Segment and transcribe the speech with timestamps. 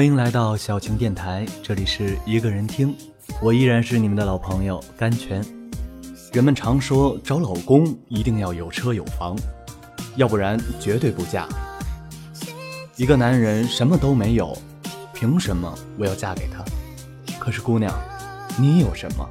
[0.00, 2.96] 欢迎来到小晴电台，这里是一个人听，
[3.42, 5.44] 我依然是你们的老朋友甘泉。
[6.32, 9.36] 人们常说找老公一定要有车有房，
[10.16, 11.46] 要不然绝对不嫁。
[12.96, 14.56] 一个男人什么都没有，
[15.12, 16.64] 凭什么我要嫁给他？
[17.38, 17.92] 可是姑娘，
[18.58, 19.28] 你有什么？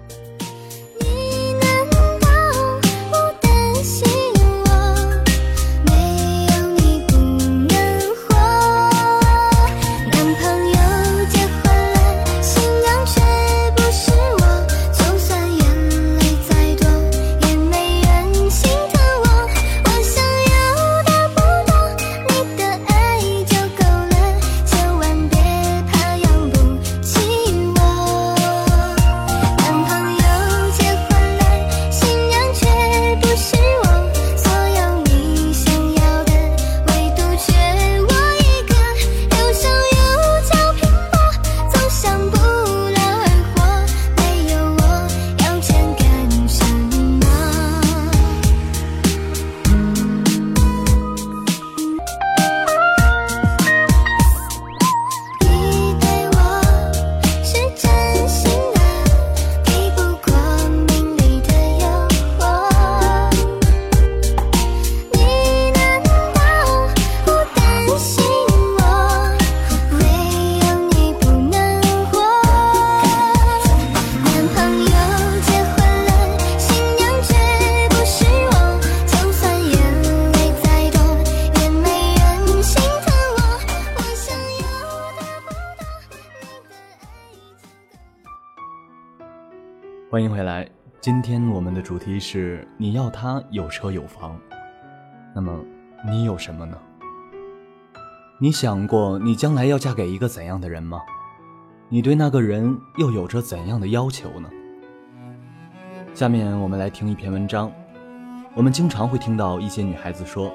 [90.20, 90.68] 欢迎回来，
[91.00, 94.38] 今天我们的主题是你要他有车有房，
[95.34, 95.58] 那么
[96.06, 96.78] 你有什么呢？
[98.38, 101.00] 你想过你将来要嫁给一个怎样的人吗？
[101.88, 104.50] 你对那个人又有着怎样的要求呢？
[106.14, 107.72] 下面我们来听一篇文章。
[108.56, 110.52] 我们经常会听到一些女孩子说，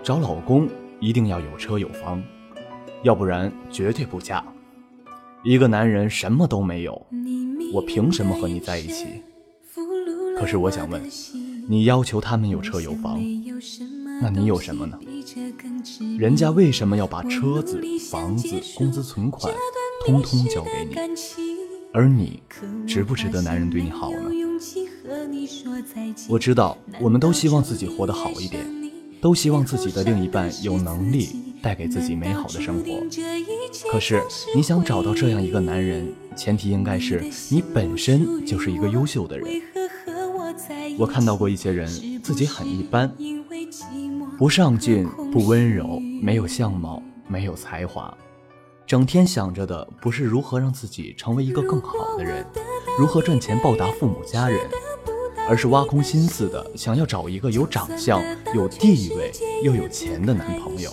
[0.00, 0.68] 找老公
[1.00, 2.22] 一定要有车有房，
[3.02, 4.44] 要不然绝对不嫁。
[5.42, 7.04] 一个男人什么都没有。
[7.72, 9.06] 我凭什么和你在一起？
[10.38, 11.02] 可是我想问，
[11.68, 13.20] 你要求他们有车有房，
[14.22, 14.98] 那你有什么呢？
[16.18, 17.80] 人家为什么要把车子、
[18.10, 19.52] 房子、工资存款
[20.06, 20.94] 通通交给你？
[21.92, 22.42] 而你
[22.86, 24.30] 值不值得男人对你好呢？
[26.28, 28.64] 我知道，我们都希望自己活得好一点，
[29.20, 31.28] 都希望自己的另一半有能力
[31.62, 33.00] 带给自己美好的生活。
[33.90, 34.22] 可是，
[34.54, 36.12] 你想找到这样一个男人？
[36.38, 39.60] 前提应该是你本身就是一个优秀的人。
[40.96, 41.88] 我看到过一些人
[42.22, 43.12] 自己很一般，
[44.38, 48.16] 不上进，不温柔，没有相貌，没有才华，
[48.86, 52.46] 整天想着的不是如何让自己成为一个更好的人，
[52.98, 54.60] 如何赚钱报答父母家人，
[55.48, 58.22] 而是挖空心思的想要找一个有长相、
[58.54, 59.32] 有地位
[59.64, 60.88] 又有钱的男朋友，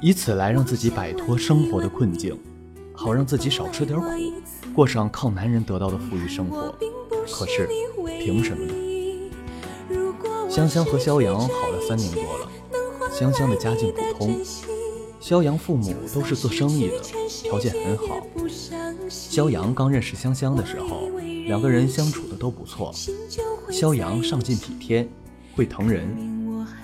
[0.00, 2.38] 以此来让自己摆脱生活的困境，
[2.92, 4.06] 好让自己少吃点苦。
[4.74, 6.74] 过上靠男人得到的富裕生活，
[7.30, 7.68] 可是
[8.20, 8.74] 凭什么呢？
[10.48, 12.50] 香香和肖阳好了三年多了，
[13.12, 14.40] 香香的家境普通，
[15.20, 18.26] 肖阳父母都是做生意的，条件很好。
[19.08, 21.08] 肖阳刚认识香香的时候，
[21.46, 22.92] 两个人相处的都不错。
[23.70, 25.08] 肖阳上进体贴，
[25.54, 26.04] 会疼人；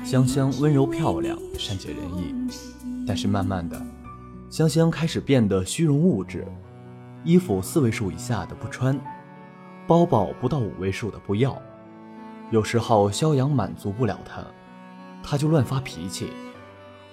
[0.05, 2.35] 香香温柔漂亮，善解人意。
[3.07, 3.81] 但是慢慢的，
[4.51, 6.47] 香香开始变得虚荣物质。
[7.27, 8.97] 衣服四位数以下的不穿，
[9.85, 11.61] 包包不到五位数的不要。
[12.53, 14.45] 有时候肖阳满足不了他，
[15.25, 16.31] 他就乱发脾气。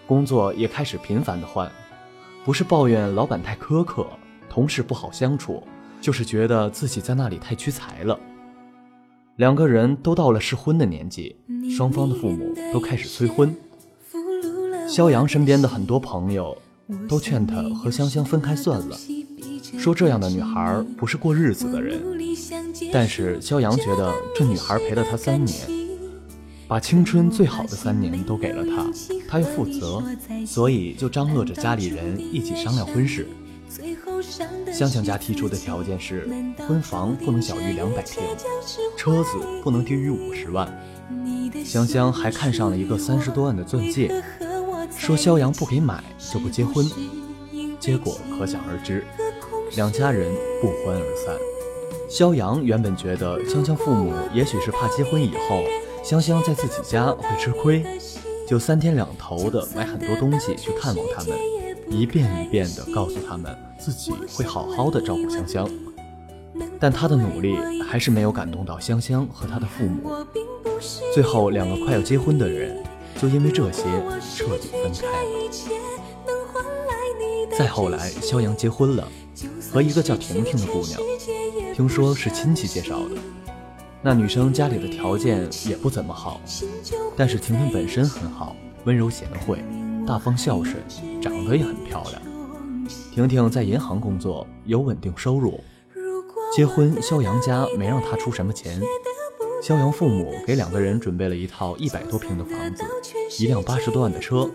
[0.06, 1.72] 工作也开始频繁的换，
[2.46, 4.06] 不是抱怨老板太苛刻，
[4.48, 5.64] 同事不好相处，
[6.00, 8.20] 就是觉得自己在那里太屈才了。
[9.38, 11.36] 两个人都到了适婚的年纪，
[11.76, 13.56] 双方的父母都开始催婚。
[14.88, 16.56] 肖阳身边的很多朋友
[17.10, 18.96] 都劝他和香香分开算了。
[19.78, 22.02] 说这样的女孩不是过日子的人，
[22.92, 25.68] 但是肖阳觉得这女孩陪了他三年，
[26.68, 28.86] 把青春最好的三年都给了他，
[29.28, 30.04] 他要负责，
[30.46, 33.28] 所以就张罗着家里人一起商量婚事。
[34.72, 36.30] 香香家提出的条件是，
[36.68, 38.24] 婚房不能小于两百平，
[38.96, 39.30] 车子
[39.64, 40.72] 不能低于五十万。
[41.66, 44.24] 香香还看上了一个三十多万的钻戒，
[44.96, 46.90] 说肖阳不给买就不结婚，
[47.80, 49.04] 结果可想而知。
[49.76, 50.32] 两家人
[50.62, 51.36] 不欢而散。
[52.10, 55.64] 肖阳原本觉得香香父母也许是怕结婚以后
[56.04, 57.84] 香香在自己家会吃亏，
[58.48, 61.36] 就三天两头的买很多东西去看望他们，
[61.90, 65.68] 一遍一遍的告诉他们自己会好好的照顾香香，
[66.80, 67.58] 但他的努力
[67.90, 70.12] 还是没有感动到香香和他的父母。
[71.16, 72.84] 最后，两个快要结婚的人
[73.20, 73.84] 就因为这些
[74.36, 75.30] 彻底分开了。
[77.58, 79.08] 再后来，肖阳结婚了，
[79.74, 81.02] 和一个叫婷婷的姑娘，
[81.74, 83.16] 听说是亲戚介绍的。
[84.04, 86.40] 那女生家里的条件也不怎么好，
[87.18, 88.56] 但是婷婷本身很好，
[88.86, 89.58] 温柔贤惠。
[90.06, 90.78] 大方孝顺，
[91.20, 92.22] 长得也很漂亮。
[93.12, 95.60] 婷婷在银行工作，有稳定收入。
[96.56, 98.80] 结婚，肖阳家没让她出什么钱。
[99.60, 102.84] 肖阳父母给两个人准备了一套一百多平的房子，
[103.40, 104.48] 一辆八十多万的车，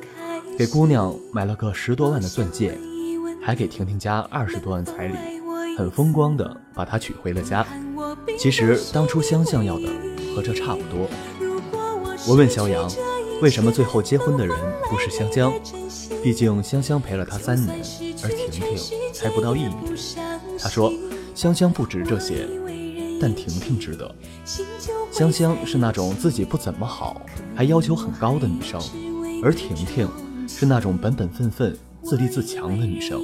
[0.56, 2.78] 给姑娘买了个十多万的钻戒，
[3.48, 5.16] 还给婷婷家二十多万彩礼，
[5.78, 7.66] 很风光的把她娶回了家。
[8.38, 9.88] 其实当初香香要的
[10.36, 11.08] 和这差不多。
[12.28, 12.86] 我问肖阳。
[13.40, 14.54] 为什么最后结婚的人
[14.90, 15.50] 不是香香？
[16.22, 17.80] 毕竟香香陪了他三年，
[18.22, 18.76] 而婷婷
[19.14, 19.72] 才不到一年。
[20.58, 20.92] 他说
[21.34, 22.46] ：“香香不值这些，
[23.18, 24.14] 但婷婷值得。
[25.10, 27.22] 香香是那种自己不怎么好，
[27.54, 28.78] 还要求很高的女生，
[29.42, 30.06] 而婷婷
[30.46, 33.22] 是那种本本分分、自立自强的女生。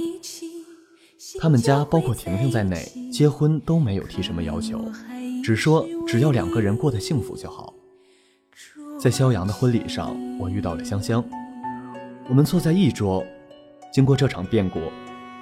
[1.39, 4.83] 他们家包括婷婷在内，结婚都没有提什么要求，
[5.43, 7.73] 只说只要两个人过得幸福就好。”
[8.99, 11.23] 在肖阳的婚礼上，我遇到了香香。
[12.27, 13.23] 我们坐在一桌，
[13.93, 14.79] 经过这场变故，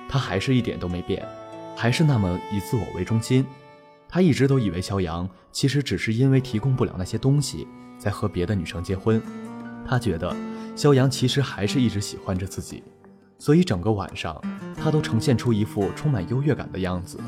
[0.09, 1.25] 他还是一点都没变，
[1.75, 3.45] 还是那么以自我为中心。
[4.09, 7.67] 他一直都以为肖阳其实只是因为提供不了那些东西，
[7.97, 9.21] 在和别的女生结婚。
[9.87, 10.35] 他觉得
[10.75, 12.83] 肖阳其实还是一直喜欢着自己，
[13.43, 14.41] 所以整个晚上
[14.73, 17.19] 他都呈现出一副充满优越感的样子，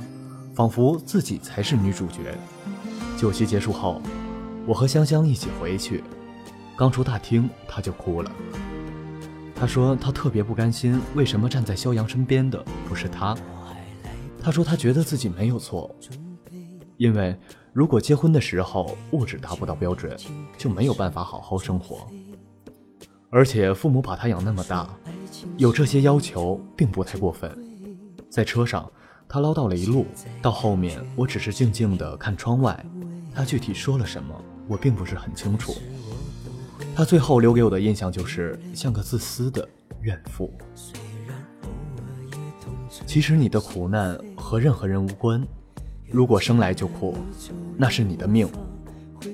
[0.53, 2.37] 仿佛自己才是女主角。
[3.17, 4.01] 酒席结束后，
[4.65, 6.01] 我和香香一起回去。
[6.77, 8.31] 刚出大厅，他就哭了。
[9.53, 13.35] 他说他特别不甘心，为什么站在肖阳身边的不是他？
[14.41, 15.93] 他说他觉得自己没有错，
[16.95, 17.37] 因为
[17.73, 20.17] 如果结婚的时候物质达不到标准，
[20.57, 22.07] 就没有办法好好生活。
[23.35, 24.87] 而且父母把他养那么大，
[25.57, 27.51] 有这些要求并不太过分。
[28.29, 28.89] 在车上，
[29.27, 30.05] 他唠叨了一路，
[30.41, 32.81] 到后面我只是静静地看窗外。
[33.33, 34.33] 他具体说了什么，
[34.69, 35.75] 我并不是很清楚。
[36.95, 39.67] 他最后留给我的印象就是像个自私的
[39.99, 40.49] 怨妇。
[43.05, 45.45] 其实你的苦难和任何人无关。
[46.09, 47.17] 如果生来就苦，
[47.75, 48.47] 那是你的命；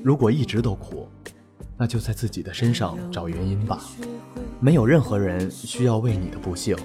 [0.03, 1.07] 如果一直都苦，
[1.81, 3.79] 那就在自己的身上找原因吧。
[4.59, 6.77] 没有任何人需要为你的不幸、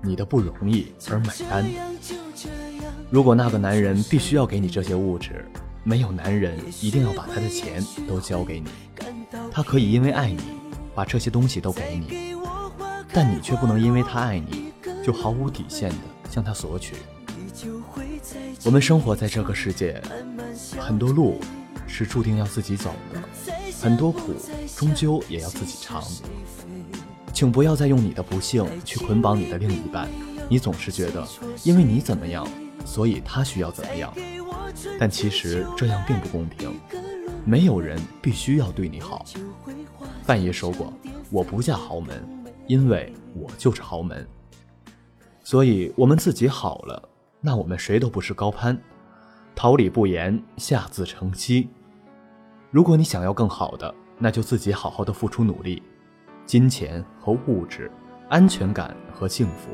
[0.00, 1.68] 你的不容易而买单。
[3.10, 5.44] 如果那个男人必须要给你这些物质，
[5.82, 8.70] 没有男人一定要把他的钱都交给你。
[9.50, 10.38] 他可以因为爱你，
[10.94, 12.36] 把这些东西都给你，
[13.12, 14.72] 但你却不能因为他爱你，
[15.04, 15.96] 就毫无底线的
[16.30, 16.94] 向他索取。
[18.64, 20.00] 我们生活在这个世界，
[20.78, 21.40] 很多路
[21.88, 24.34] 是注定要自己走的，很多苦
[24.76, 26.02] 终究也要自己尝。
[27.32, 30.08] 请不要再用你的不幸去捆绑你的另一半，
[30.48, 31.26] 你总是觉得
[31.62, 32.46] 因为你怎么样，
[32.84, 34.12] 所以他需要怎么样，
[34.98, 36.74] 但其实这样并不公平。
[37.44, 39.24] 没有人必须要对你好。
[40.24, 40.92] 范爷说过
[41.30, 42.22] ：“我不嫁豪门，
[42.66, 44.26] 因为我就是豪门。”
[45.44, 47.08] 所以，我们自己好了，
[47.40, 48.78] 那我们谁都不是高攀。
[49.54, 51.68] 桃李不言，下自成蹊。
[52.70, 55.82] 如果你想要更好的，那就自己好好的付出努力。
[56.44, 57.90] 金钱和物质、
[58.28, 59.70] 安全感和幸福，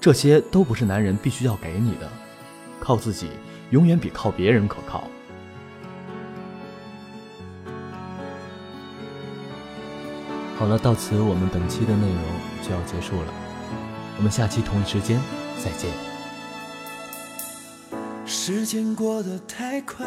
[0.00, 2.08] 这些都不是男人必须要给你的。
[2.78, 3.30] 靠自己，
[3.70, 5.04] 永远比靠别人可靠。
[10.56, 12.22] 好了，到此我们本期的内容
[12.62, 13.32] 就要结束了，
[14.16, 15.20] 我们下期同一时间
[15.58, 15.90] 再见。
[18.24, 20.06] 时间过得太快，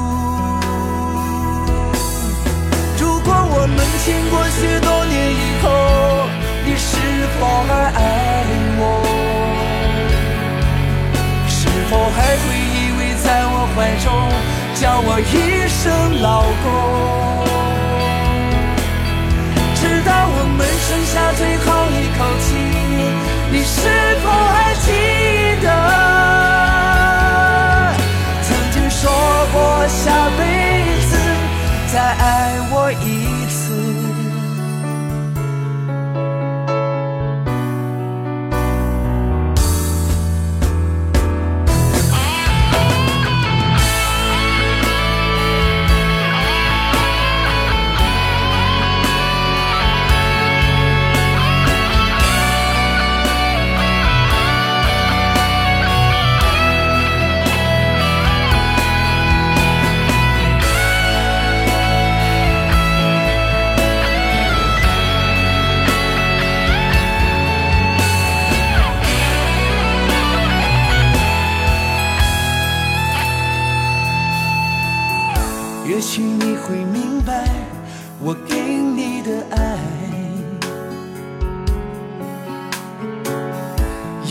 [3.23, 5.69] 如果我们经过许多年以后，
[6.65, 6.97] 你是
[7.39, 8.01] 否还爱
[8.79, 8.81] 我？
[11.47, 14.09] 是否还会依偎在我怀中，
[14.73, 16.65] 叫我一声老公？
[19.75, 22.57] 直到我们剩下最后一口气，
[23.51, 23.77] 你是
[24.23, 24.89] 否还记
[31.91, 34.10] 再爱我一次？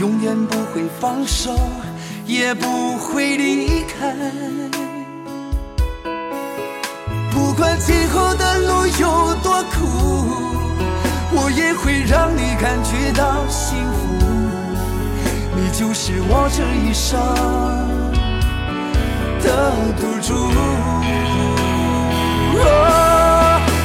[0.01, 1.55] 永远不会放手，
[2.25, 4.17] 也不会离开。
[7.31, 9.77] 不管今后的路有多苦，
[11.33, 14.01] 我也会让你感觉到幸福。
[15.55, 17.21] 你就是我这一生
[19.43, 20.33] 的赌注。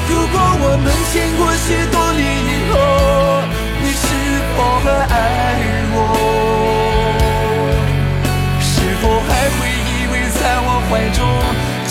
[0.08, 1.95] 如果我们经过许多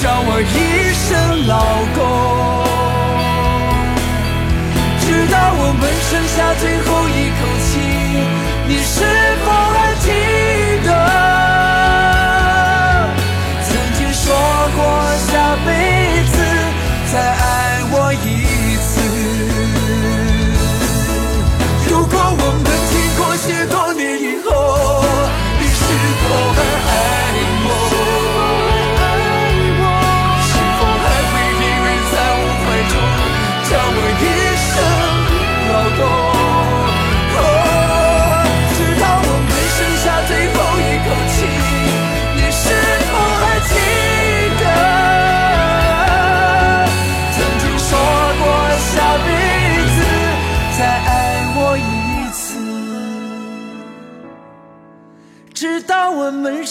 [0.05, 1.99] 叫我一声老公？
[5.01, 6.87] 直到我们剩下最后